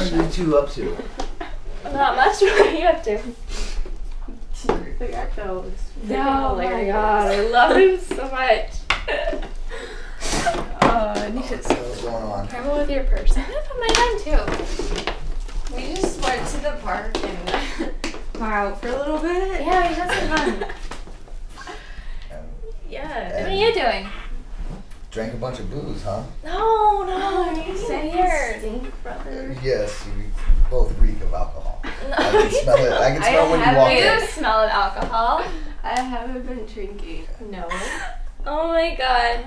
What 0.00 0.12
are 0.14 0.16
you 0.24 0.30
two 0.30 0.56
up 0.56 0.70
to? 0.70 0.96
Not 1.84 2.16
much. 2.16 2.40
What 2.40 2.66
are 2.66 2.70
you 2.74 2.86
up 2.86 3.04
to? 3.04 3.20
The 4.98 5.14
Echo 5.14 5.64
is 5.64 6.08
freaking 6.08 6.24
Oh 6.24 6.56
my 6.56 6.84
god, 6.86 7.26
I 7.26 7.40
love 7.50 7.76
him 7.76 8.00
so 8.00 8.30
much. 8.30 8.70
Uh, 10.82 11.30
Nisha's 11.32 11.64
so 11.66 11.74
What's 11.74 12.02
going 12.02 12.14
on? 12.24 12.48
Careful 12.48 12.76
with 12.78 12.90
your 12.90 13.04
purse. 13.04 13.36
I'm 13.36 13.44
gonna 13.44 13.60
put 13.68 13.78
mine 13.78 13.96
on 13.96 14.20
too. 14.24 15.76
We 15.76 15.94
just 15.94 16.20
went 16.24 16.48
to 16.48 16.56
the 16.62 16.78
park 16.82 17.16
and 17.22 17.48
hung 18.38 18.52
out 18.52 18.80
for 18.80 18.88
a 18.88 18.96
little 18.98 19.18
bit. 19.18 19.60
Yeah, 19.60 19.88
we 19.88 19.94
had 19.94 20.10
some 20.10 20.28
fun. 20.36 20.70
And 22.32 22.46
Yeah. 22.88 23.42
What 23.42 23.52
are 23.52 23.54
you 23.54 23.72
doing? 23.74 24.08
Drank 25.10 25.34
a 25.34 25.36
bunch 25.36 25.58
of 25.58 25.70
booze, 25.70 26.02
huh? 26.02 26.22
No, 26.44 27.02
no, 27.04 27.50
you 27.62 27.76
so 27.76 27.84
stay 27.84 28.10
weird. 28.14 28.58
Stink, 28.60 29.02
brother. 29.02 29.56
Yes, 29.62 30.06
we 30.16 30.24
both 30.70 30.96
reek 30.98 31.20
of 31.22 31.32
alcohol. 31.34 31.80
I 31.84 32.30
can 32.30 32.50
smell 32.50 32.76
it. 32.84 32.92
I 32.92 33.10
can 33.12 33.22
I 33.22 33.28
smell 33.30 33.50
when 33.50 33.58
you 33.60 33.64
have 33.66 33.76
walk 33.76 33.92
You 33.92 34.26
smell 34.28 34.60
of 34.64 34.70
alcohol. 34.70 35.44
I 35.82 36.00
haven't 36.00 36.46
been 36.46 36.66
drinking. 36.66 37.26
No. 37.50 37.68
Oh 38.46 38.68
my 38.68 38.94
god. 38.96 39.44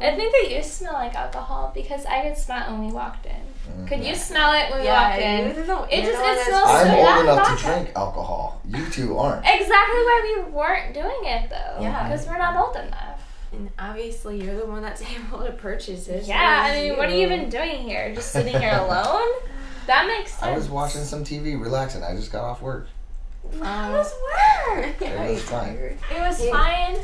I 0.00 0.14
think 0.14 0.30
that 0.30 0.46
you 0.56 0.62
smell 0.62 0.92
like 0.92 1.16
alcohol 1.16 1.72
because 1.74 2.06
I 2.06 2.20
could 2.28 2.36
smell 2.38 2.62
it 2.62 2.70
when 2.70 2.86
we 2.86 2.92
walked 2.92 3.26
in. 3.26 3.32
Mm-hmm. 3.32 3.86
Could 3.86 4.04
you 4.04 4.14
smell 4.14 4.52
it 4.52 4.70
when 4.70 4.82
we 4.82 4.86
walked 4.86 5.18
in? 5.18 5.40
you're 5.40 5.50
It 5.50 5.54
just- 5.56 5.66
the 5.66 5.74
one 5.74 5.88
it 5.90 6.02
that's- 6.04 6.46
smells 6.46 6.68
I'm 6.70 6.86
so 6.86 6.94
old 6.94 7.04
bad 7.06 7.20
enough 7.22 7.38
vodka. 7.48 7.56
to 7.56 7.62
drink 7.82 7.96
alcohol. 7.96 8.62
You 8.68 8.88
two 8.88 9.18
aren't. 9.18 9.40
Exactly 9.44 10.00
why 10.08 10.44
we 10.46 10.52
weren't 10.52 10.94
doing 10.94 11.22
it 11.24 11.50
though. 11.50 11.78
Yeah. 11.80 12.04
Because 12.08 12.24
we're 12.28 12.38
not 12.38 12.54
old 12.54 12.76
enough. 12.76 13.15
And 13.52 13.70
obviously, 13.78 14.42
you're 14.42 14.56
the 14.56 14.66
one 14.66 14.82
that's 14.82 15.02
able 15.28 15.44
to 15.44 15.52
purchase 15.52 16.08
it. 16.08 16.24
Yeah, 16.24 16.66
so 16.66 16.72
I 16.72 16.82
mean, 16.82 16.96
what 16.96 17.08
are 17.08 17.14
you 17.14 17.26
even 17.26 17.48
doing 17.48 17.82
here? 17.82 18.14
Just 18.14 18.32
sitting 18.32 18.58
here 18.58 18.76
alone? 18.78 19.28
That 19.86 20.06
makes 20.06 20.32
sense. 20.32 20.42
I 20.42 20.52
was 20.52 20.68
watching 20.68 21.02
some 21.02 21.22
TV, 21.24 21.60
relaxing. 21.60 22.02
I 22.02 22.14
just 22.16 22.32
got 22.32 22.42
off 22.44 22.60
work. 22.60 22.88
How 23.62 23.86
um, 23.86 23.92
was 23.92 24.12
work? 24.12 25.00
It 25.00 25.30
was 25.32 25.42
fine. 25.42 25.74
It 25.76 25.98
was 26.18 26.44
Yeah. 26.44 26.50
fine. 26.50 26.98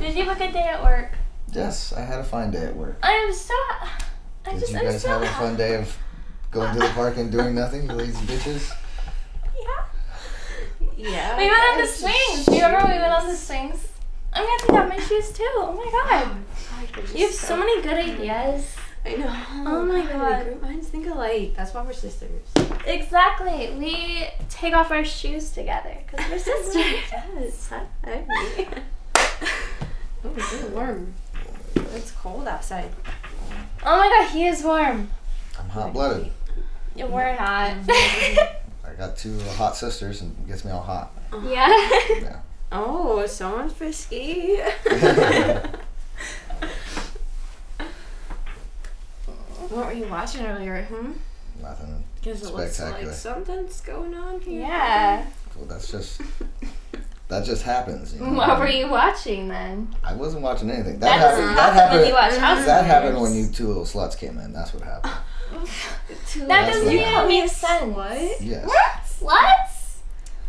Did 0.00 0.16
you 0.16 0.24
have 0.24 0.36
a 0.36 0.38
good 0.44 0.52
day 0.52 0.64
at 0.64 0.82
work? 0.82 1.12
Yes, 1.52 1.92
I 1.92 2.00
had 2.00 2.18
a 2.18 2.24
fine 2.24 2.50
day 2.50 2.66
at 2.66 2.76
work. 2.76 2.98
I'm 3.02 3.32
so. 3.32 3.54
I 3.54 4.50
Did 4.50 4.60
just. 4.60 4.72
you 4.72 4.80
guys 4.80 5.02
so 5.02 5.08
have 5.08 5.22
a 5.22 5.26
fun 5.28 5.56
day 5.56 5.76
of 5.76 5.96
going 6.50 6.72
to 6.74 6.80
the 6.80 6.88
park 6.88 7.16
and 7.16 7.30
doing 7.30 7.54
nothing, 7.54 7.84
you 7.88 7.92
lazy 7.92 8.26
bitches? 8.26 8.72
Yeah. 9.56 9.84
Yeah. 10.96 11.36
We 11.38 11.44
went 11.48 11.62
on 11.72 11.78
the 11.80 11.86
swings. 11.86 12.46
Do 12.46 12.54
you 12.56 12.64
remember 12.64 12.88
we 12.92 12.98
went 12.98 13.12
on 13.12 13.28
the 13.28 13.36
swings? 13.36 13.86
I'm 14.36 14.44
gonna 14.46 14.58
take 14.60 14.70
out 14.76 14.88
my 14.88 14.98
shoes 15.00 15.32
too. 15.32 15.48
Oh 15.56 15.72
my 15.72 15.90
god. 15.90 16.36
Oh, 16.72 17.14
you 17.16 17.26
have 17.26 17.34
so 17.34 17.56
many 17.56 17.82
good 17.82 17.94
ideas. 17.96 18.76
I 19.04 19.14
know. 19.14 19.32
Oh 19.70 19.84
my 19.84 20.04
God. 20.04 20.44
Group 20.44 20.62
minds 20.62 20.88
think 20.88 21.06
alike. 21.06 21.54
That's 21.56 21.72
why 21.72 21.82
we're 21.82 21.92
sisters. 21.92 22.42
Exactly. 22.86 23.70
We 23.78 24.26
take 24.50 24.74
off 24.74 24.90
our 24.90 25.04
shoes 25.04 25.50
together 25.52 25.96
because 26.06 26.28
we're 26.30 26.38
sisters. 26.54 26.74
yes. 26.76 27.70
I 28.04 28.24
Oh, 30.24 30.30
it's 30.36 30.62
warm. 30.70 31.14
It's 31.94 32.10
cold 32.10 32.48
outside. 32.48 32.90
oh 33.84 33.96
my 33.96 34.08
god, 34.08 34.30
he 34.32 34.46
is 34.46 34.62
warm. 34.64 35.08
I'm 35.58 35.68
hot 35.68 35.92
blooded. 35.92 36.32
Yeah, 36.96 37.04
We're 37.06 37.36
not. 37.36 37.74
I 37.88 38.92
got 38.98 39.16
two 39.16 39.38
hot 39.56 39.76
sisters 39.76 40.20
and 40.22 40.34
it 40.40 40.48
gets 40.48 40.64
me 40.64 40.72
all 40.72 40.80
hot. 40.82 41.12
Uh-huh. 41.32 41.48
yeah. 41.48 41.68
Yeah. 42.20 42.40
Oh, 42.72 43.24
someone's 43.26 43.72
frisky. 43.72 44.56
what 49.68 49.86
were 49.86 49.92
you 49.92 50.06
watching 50.08 50.44
earlier? 50.46 50.82
Hmm? 50.84 51.12
Nothing. 51.62 52.04
Because 52.16 52.42
it 52.42 52.54
looks 52.54 52.74
Spectacular. 52.76 53.10
like 53.10 53.16
something's 53.18 53.80
going 53.80 54.14
on 54.14 54.40
here. 54.40 54.60
Yeah. 54.62 55.26
Well, 55.56 55.66
that's 55.66 55.90
just 55.90 56.20
that 57.28 57.44
just 57.44 57.62
happens. 57.62 58.14
You 58.14 58.20
know? 58.20 58.32
What 58.34 58.58
were 58.58 58.68
you 58.68 58.88
watching 58.88 59.48
then? 59.48 59.94
I 60.04 60.14
wasn't 60.14 60.42
watching 60.42 60.70
anything. 60.70 60.98
That, 61.00 61.18
That 61.18 61.30
doesn't 61.30 61.44
happened. 61.44 61.58
That 61.58 61.72
happen 61.74 61.98
when 61.98 62.08
you 62.08 62.14
happened. 62.14 62.42
watch 62.42 62.56
House 62.56 62.66
That 62.66 62.74
Hunters. 62.86 62.92
happened 62.92 63.20
when 63.20 63.34
you 63.34 63.46
two 63.48 63.66
little 63.68 63.84
sluts 63.84 64.18
came 64.18 64.38
in. 64.38 64.52
That's 64.52 64.74
what 64.74 64.82
happened. 64.82 65.14
That 66.36 66.48
That's 66.48 66.68
doesn't 66.68 66.84
what 66.86 66.92
even 66.94 67.04
happened. 67.06 67.28
make 67.28 67.50
sense. 67.50 67.94
What? 67.96 68.40
Yes. 68.42 68.66
We're 69.20 69.28
sluts? 69.28 69.55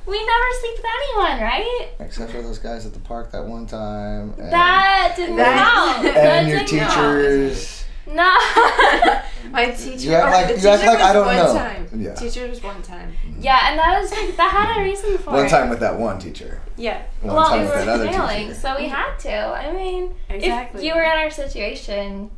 We 0.08 0.26
never 0.26 0.46
sleep 0.62 0.78
with 0.78 0.86
anyone, 0.86 1.42
right? 1.42 1.88
Except 2.00 2.32
for 2.32 2.42
those 2.42 2.60
guys 2.60 2.86
at 2.86 2.94
the 2.94 3.00
park 3.00 3.32
that 3.32 3.44
one 3.46 3.66
time. 3.66 4.34
And, 4.38 4.52
That 4.54 5.14
didn't 5.16 5.36
That- 5.36 5.74
count. 5.74 6.06
and 6.08 6.16
That 6.16 6.48
your 6.48 6.60
didn't 6.60 6.80
count. 6.80 6.94
teachers. 6.94 7.84
No. 8.08 8.14
My 9.52 9.72
teacher. 9.78 10.08
You 10.10 10.14
act 10.16 10.32
like- 10.54 10.62
you 10.64 10.70
act 10.70 10.82
teacher 10.82 10.92
like 10.94 11.02
I 11.02 11.14
don't 11.14 11.26
one 11.26 11.36
know. 11.36 11.54
Time. 11.54 11.90
Yeah. 11.94 12.14
Teacher 12.16 12.48
was 12.48 12.64
one 12.64 12.82
time. 12.82 13.14
yeah, 13.40 13.70
and 13.70 13.80
that 13.80 14.02
was 14.02 14.12
like 14.12 14.36
that 14.38 14.50
had 14.52 14.80
a 14.80 14.84
reason 14.84 15.18
for 15.18 15.32
One 15.32 15.40
it. 15.40 15.42
One 15.44 15.50
time 15.50 15.70
with 15.70 15.80
that 15.82 15.98
one 16.00 16.20
teacher. 16.20 16.62
Yeah. 16.78 17.02
One 17.22 17.36
well, 17.36 17.50
time 17.50 17.60
we 17.62 17.66
with 17.66 17.76
were 17.76 17.86
that 17.86 18.14
failing, 18.14 18.48
teacher. 18.48 18.60
so 18.60 18.76
we 18.78 18.88
had 18.88 19.18
to. 19.20 19.34
I 19.34 19.74
mean, 19.74 20.16
Exactly. 20.30 20.80
if 20.80 20.86
you 20.86 20.96
were 20.96 21.04
in 21.04 21.18
our 21.18 21.30
situation, 21.32 22.32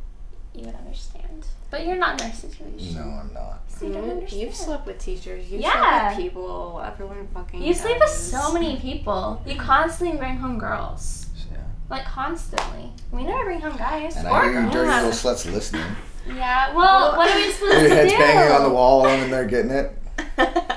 you 0.54 0.66
would 0.66 0.74
understand. 0.74 1.46
But 1.70 1.86
you're 1.86 1.96
not 1.96 2.20
in 2.20 2.26
our 2.28 2.32
situation. 2.34 2.94
No, 2.96 3.02
I'm 3.02 3.32
not. 3.32 3.60
So 3.80 3.86
you 3.86 3.94
don't 3.94 4.04
Mm, 4.04 4.10
understand. 4.10 4.42
You've 4.42 4.54
slept 4.54 4.86
with 4.86 4.98
teachers. 4.98 5.50
You've 5.50 5.62
Yeah. 5.62 5.72
slept 5.72 6.16
with 6.16 6.24
people. 6.26 6.82
Everyone 6.86 7.26
fucking. 7.32 7.62
You 7.62 7.72
sleep 7.72 7.98
with 7.98 8.10
so 8.10 8.52
many 8.52 8.76
people. 8.76 9.40
You 9.46 9.56
constantly 9.56 10.18
bring 10.18 10.36
home 10.36 10.58
girls. 10.58 11.26
Yeah. 11.50 11.56
Like 11.88 12.04
constantly. 12.04 12.92
We 13.10 13.24
never 13.24 13.44
bring 13.44 13.62
home 13.62 13.78
guys. 13.78 14.16
And 14.16 14.28
or 14.28 14.32
I 14.32 14.50
hear 14.50 14.62
you 14.64 14.70
dirty 14.70 14.90
little 14.90 15.10
sluts 15.12 15.50
listening. 15.50 15.82
Yeah. 16.28 16.74
Well, 16.76 17.16
what 17.16 17.30
are 17.30 17.36
we 17.36 17.50
supposed 17.52 17.72
to 17.72 17.78
do? 17.78 17.86
Your 17.86 17.88
to 17.88 17.94
head's 17.94 18.12
banging 18.12 18.52
on 18.52 18.62
the 18.64 18.68
wall 18.74 19.06
and 19.06 19.32
they're 19.32 19.46
getting 19.46 19.70
it. 19.70 19.96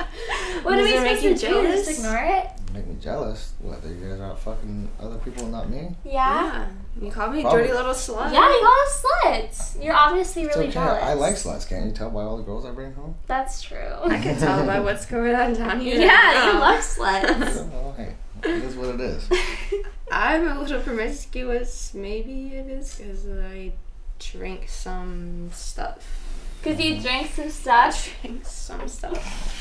What 0.63 0.79
are 0.79 0.83
we 0.83 0.93
supposed 0.95 1.21
to 1.23 1.35
do? 1.35 1.63
Just 1.63 1.99
ignore 1.99 2.15
it? 2.23 2.47
Make 2.73 2.87
me 2.87 2.95
jealous. 2.99 3.53
Whether 3.59 3.87
you 3.89 3.95
guys 4.09 4.19
are 4.19 4.31
out 4.31 4.39
fucking 4.39 4.89
other 4.99 5.17
people 5.19 5.43
and 5.43 5.51
not 5.51 5.69
me? 5.69 5.95
Yeah. 6.03 6.11
Yeah. 6.13 6.67
You 6.99 7.11
call 7.11 7.29
me 7.29 7.41
Probably. 7.41 7.61
dirty 7.63 7.73
little 7.73 7.93
slut. 7.93 8.33
Yeah, 8.33 8.49
you 8.49 8.59
call 8.61 8.73
us 8.83 9.03
sluts. 9.05 9.83
You're 9.83 9.93
obviously 9.95 10.43
It's 10.43 10.55
really 10.55 10.67
okay. 10.69 10.73
jealous. 10.73 11.03
I 11.03 11.13
like 11.13 11.35
sluts. 11.35 11.67
Can't 11.69 11.85
you 11.85 11.91
tell 11.91 12.09
by 12.09 12.23
all 12.23 12.37
the 12.37 12.43
girls 12.43 12.65
I 12.65 12.71
bring 12.71 12.93
home? 12.93 13.15
That's 13.27 13.61
true. 13.61 13.77
I 14.03 14.19
can 14.19 14.39
tell 14.39 14.65
by 14.65 14.79
what's 14.87 15.05
going 15.05 15.35
on 15.35 15.53
down 15.53 15.79
here. 15.81 15.99
yeah, 15.99 16.47
you 16.47 16.53
now. 16.53 16.59
love 16.59 16.79
sluts. 16.81 17.69
Well, 17.71 17.93
hey, 17.95 18.15
it 18.43 18.63
is 18.63 18.75
what 18.75 18.95
it 18.95 19.01
is. 19.01 19.29
I'm 20.11 20.47
a 20.47 20.59
little 20.59 20.81
promiscuous. 20.81 21.93
Maybe 21.93 22.55
it 22.55 22.67
is 22.67 22.95
because 22.95 23.27
I 23.27 23.73
drink 24.19 24.67
some 24.67 25.49
stuff. 25.51 26.19
Because 26.63 26.79
you 26.83 26.99
drink 27.01 27.29
some 27.35 27.49
stuff. 27.49 28.15
Drink 28.21 28.45
some 28.45 28.87
stuff. 28.87 29.52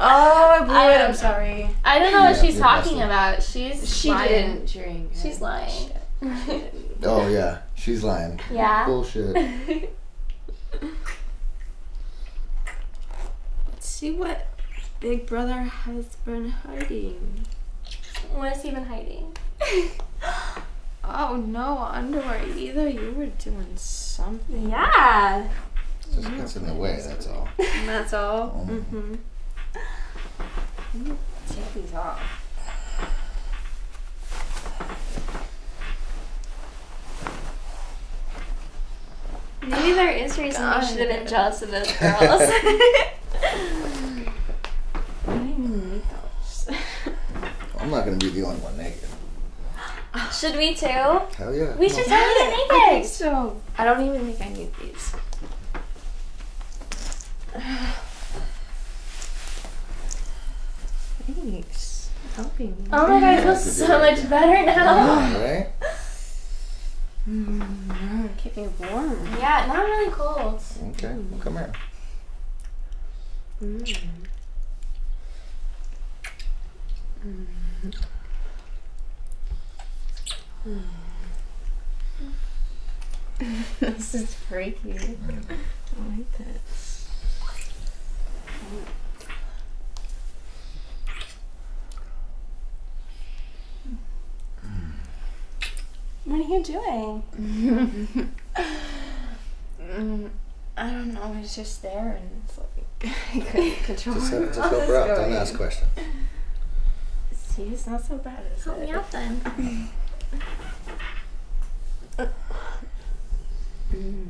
Oh, 0.00 0.58
I 0.60 0.64
blew 0.64 0.74
I 0.74 0.92
it. 0.94 1.00
I'm 1.08 1.14
sorry. 1.14 1.68
I 1.84 1.98
don't 1.98 2.12
know 2.12 2.24
what 2.24 2.36
she's 2.40 2.58
talking 2.58 3.02
about. 3.02 3.42
She's 3.42 3.88
She 3.96 4.10
lying. 4.10 4.28
didn't 4.28 4.70
drink. 4.72 5.12
She's 5.20 5.40
lying. 5.40 5.90
Oh 7.04 7.28
yeah, 7.28 7.58
she's 7.76 8.02
lying. 8.02 8.40
yeah. 8.50 8.84
Bullshit. 8.84 9.36
Let's 13.68 13.86
see 13.86 14.10
what 14.10 14.48
Big 15.00 15.26
Brother 15.26 15.60
has 15.62 16.16
been 16.24 16.50
hiding. 16.50 17.46
what 18.34 18.56
is 18.56 18.62
he 18.62 18.70
been 18.70 18.84
hiding? 18.86 19.36
Oh 21.10 21.36
no, 21.36 21.78
underwear 21.78 22.42
either. 22.54 22.86
You 22.86 23.12
were 23.16 23.26
doing 23.26 23.72
something. 23.76 24.68
Yeah. 24.68 25.48
Just 26.14 26.28
gets 26.36 26.56
in 26.56 26.66
the 26.66 26.74
way. 26.74 27.00
That's 27.02 27.26
all. 27.28 27.48
And 27.58 27.88
that's 27.88 28.12
all. 28.12 28.66
Mhm. 28.68 28.84
Mm-hmm. 28.84 29.14
Take 31.48 31.74
these 31.74 31.94
off. 31.94 32.20
Maybe 39.62 39.92
there 39.92 40.10
is 40.10 40.38
reason 40.38 40.62
God. 40.62 40.82
you 40.82 40.88
should 40.88 40.98
have 40.98 41.08
been 41.08 41.26
jealous 41.26 41.62
of 41.62 41.70
those 41.70 41.86
girls. 41.92 42.42
I 45.26 45.38
need 45.38 46.02
those. 46.02 46.68
I'm 47.78 47.90
not 47.90 48.04
gonna 48.04 48.16
be 48.16 48.30
the 48.30 48.42
only 48.44 48.60
one 48.60 48.76
naked. 48.78 49.08
should 50.32 50.56
we 50.56 50.74
too? 50.74 50.86
Hell 50.86 51.54
yeah. 51.54 51.76
We 51.76 51.88
Come 51.88 51.96
should 51.98 52.12
on. 52.12 52.18
totally 52.18 52.64
I 52.70 52.86
think 52.90 53.06
so. 53.06 53.60
I 53.76 53.84
don't 53.84 54.00
even 54.06 54.32
think 54.32 54.40
I 54.40 54.48
need 54.56 54.70
these. 54.80 55.12
Thanks. 61.50 62.10
for 62.12 62.42
Helping 62.42 62.70
me. 62.76 62.84
Oh 62.92 63.06
my 63.06 63.20
god, 63.20 63.38
I 63.38 63.42
feel 63.42 63.56
so 63.56 63.98
much 63.98 64.28
better 64.28 64.66
now. 64.66 64.94
Yeah, 64.94 65.44
right? 65.44 65.68
Mm, 67.28 68.36
keep 68.36 68.56
me 68.56 68.68
warm. 68.78 69.26
Yeah, 69.38 69.64
now 69.66 69.82
I'm 69.82 69.90
really 69.90 70.10
cold. 70.10 70.62
Okay. 70.90 71.14
Well, 71.14 71.40
come 71.40 71.54
here. 71.54 71.72
Mm. 73.62 73.96
this 83.80 84.14
is 84.14 84.34
freaky. 84.34 84.92
I 84.92 86.16
like 86.16 86.38
this. 86.38 87.08
What 96.28 96.37
are 96.37 96.37
you 96.48 96.62
doing? 96.62 97.22
Mm, 99.80 100.30
I 100.76 100.90
don't 100.90 101.14
know. 101.14 101.36
It's 101.40 101.54
just 101.56 101.82
there, 101.82 102.18
and 102.20 102.42
it's 102.44 102.58
like 102.58 102.86
I 103.34 103.40
couldn't 103.40 103.76
control 103.84 104.14
Just, 104.16 104.32
where 104.32 104.46
just 104.46 104.58
my 104.58 104.68
help 104.68 104.84
her 104.84 104.96
out. 104.96 105.16
Don't 105.16 105.32
ask 105.32 105.54
questions. 105.56 105.90
See, 107.32 107.62
it's 107.64 107.86
not 107.86 108.02
so 108.04 108.18
bad, 108.18 108.42
is 108.56 108.64
Help 108.64 108.78
it? 108.78 108.82
me 108.82 108.92
out 108.92 109.10
then. 109.10 109.88
Mm. 113.90 114.28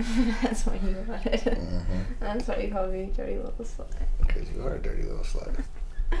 That's 0.42 0.66
why 0.66 0.74
you 0.76 0.96
wanted. 1.06 1.40
Mm-hmm. 1.40 2.00
That's 2.20 2.48
why 2.48 2.56
you 2.56 2.70
call 2.70 2.86
me 2.88 3.10
dirty 3.14 3.36
little 3.36 3.52
slut. 3.64 3.90
Because 4.20 4.50
you 4.50 4.62
are 4.62 4.76
a 4.76 4.78
dirty 4.78 5.02
little 5.02 5.24
slut. 5.24 5.64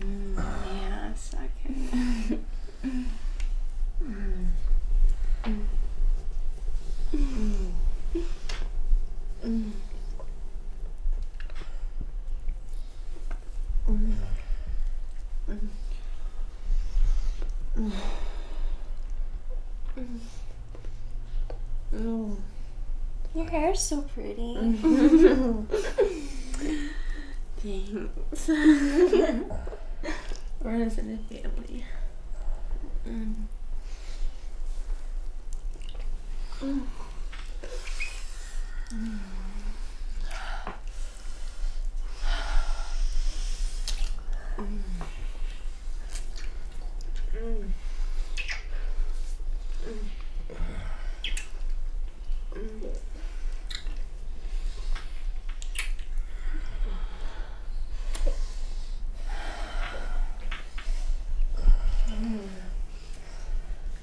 Mm, 0.00 0.34
yeah, 0.36 1.14
second. 1.14 2.44
Your 23.34 23.46
hair 23.50 23.72
is 23.72 23.80
so 23.80 24.02
pretty. 24.02 24.54
Thanks. 27.62 28.48
We're 30.60 30.74
in 30.74 30.82
a 30.82 30.90
family. 30.90 31.84
Mm. 33.06 33.34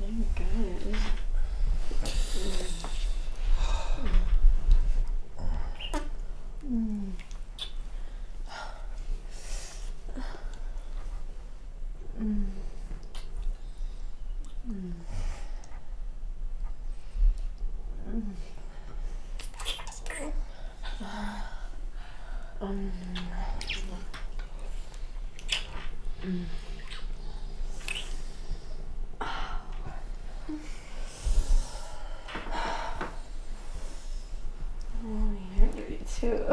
Oh 0.01 0.11
my 0.11 0.25
god. 0.35 1.19
Oh, 22.61 22.75
you're 35.57 35.67
dirty 35.67 35.99
too. 36.19 36.43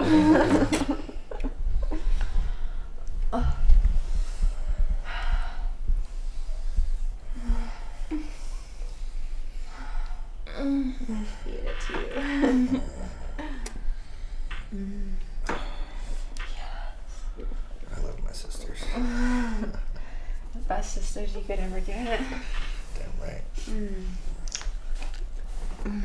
I 11.08 11.24
feed 11.44 11.54
it 11.54 11.76
to 11.80 11.92
you. 11.92 12.80
I 17.94 18.00
love 18.00 18.18
my 18.24 18.32
sisters. 18.32 18.80
the 20.52 20.55
best 20.68 20.94
sisters 20.94 21.34
you 21.34 21.42
could 21.42 21.58
ever 21.58 21.80
get. 21.80 22.20
Damn 22.20 23.20
right. 23.20 23.42
Mm. 23.66 24.04
Mm. 25.84 26.02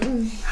Yeah. 0.00 0.51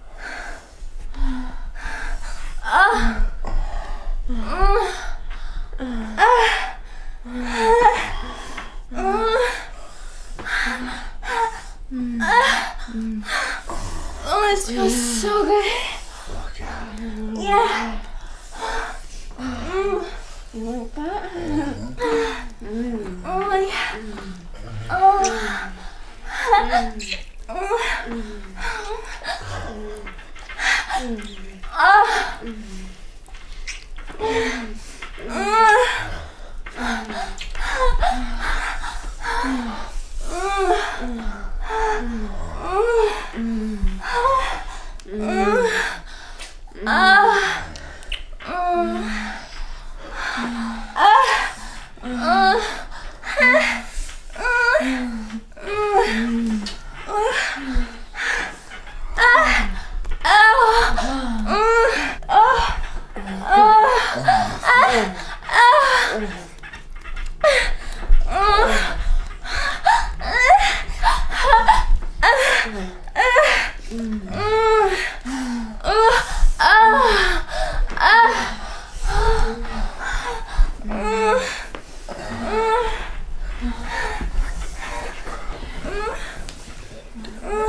Oh, 14.33 14.47
this 14.49 14.69
feels 14.69 15.21
so 15.21 15.43
good. 15.43 15.65
Fuck 15.65 16.59
yeah. 16.59 16.95
Yeah. 17.33 17.99
You 20.53 20.63
like 20.63 20.95
that? 20.95 21.31
Oh 23.25 23.39
my 23.39 23.61
god. 23.65 24.01
Oh. 24.91 25.71
Ah. 26.83 27.30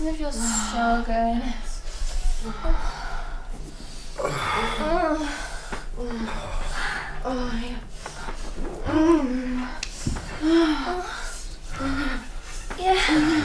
Doesn't 0.00 0.14
it 0.14 0.16
feel 0.16 0.32
so 0.32 1.04
good? 1.04 1.42
Oh, 7.22 7.50
yeah. 7.60 7.76
Yeah. 12.78 13.39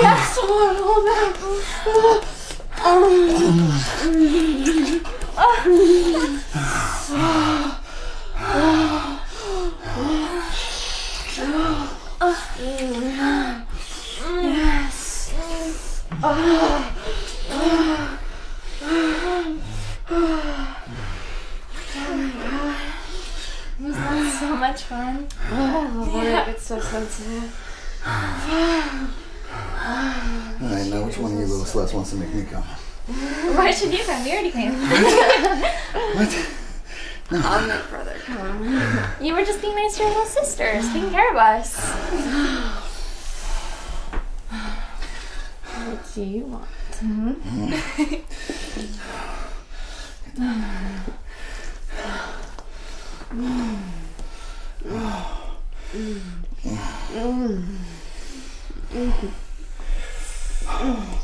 Ja, 0.00 0.16
zo. 0.34 0.46
Which 31.16 31.22
one 31.22 31.32
of 31.32 31.38
you 31.38 31.46
little 31.46 31.64
sluts 31.64 31.94
wants 31.94 32.10
to 32.10 32.16
make 32.16 32.32
me 32.34 32.44
come. 32.44 32.62
Why 33.56 33.70
should 33.70 33.92
you 33.92 34.04
come? 34.04 34.22
We 34.24 34.32
already 34.32 34.50
came. 34.50 34.74
What? 34.74 36.48
No. 37.30 37.40
I'll 37.42 37.66
make 37.66 37.88
brother 37.88 38.16
come. 38.24 39.06
You 39.24 39.34
were 39.34 39.44
just 39.44 39.60
being 39.62 39.74
nice 39.74 39.96
to 39.96 40.02
your 40.02 40.10
little 40.10 40.26
sisters, 40.26 40.92
taking 40.92 41.10
care 41.10 41.30
of 41.30 41.36
us. 41.36 41.76
What 45.86 46.14
do 46.14 46.22
you 46.22 46.44
want? 46.44 46.66
Hmm. 47.00 47.32
Mm. 55.96 56.22
Mm. 57.12 57.64
Mm 58.92 59.45
okay. 60.78 61.16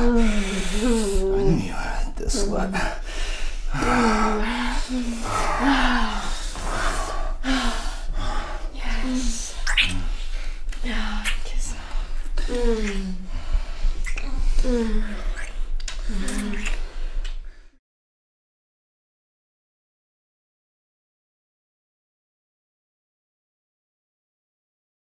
I 0.00 0.06
knew 0.06 1.58
you 1.58 1.72
had 1.72 2.14
this 2.14 2.46
slut. 2.46 2.72